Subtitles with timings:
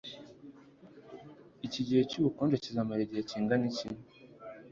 [1.65, 3.87] iki gihe cyubukonje kizamara igihe kingana iki